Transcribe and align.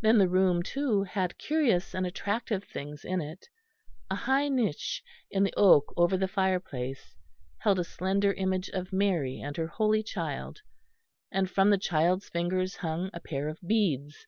Then 0.00 0.18
the 0.18 0.28
room, 0.28 0.64
too, 0.64 1.04
had 1.04 1.38
curious 1.38 1.94
and 1.94 2.04
attractive 2.04 2.64
things 2.64 3.04
in 3.04 3.20
it. 3.20 3.46
A 4.10 4.16
high 4.16 4.48
niche 4.48 5.00
in 5.30 5.44
the 5.44 5.54
oak 5.56 5.94
over 5.96 6.16
the 6.16 6.26
fireplace 6.26 7.14
held 7.58 7.78
a 7.78 7.84
slender 7.84 8.32
image 8.32 8.68
of 8.70 8.92
Mary 8.92 9.38
and 9.38 9.56
her 9.56 9.68
Holy 9.68 10.02
Child, 10.02 10.62
and 11.30 11.48
from 11.48 11.70
the 11.70 11.78
Child's 11.78 12.28
fingers 12.28 12.74
hung 12.78 13.10
a 13.14 13.20
pair 13.20 13.46
of 13.46 13.60
beads. 13.64 14.26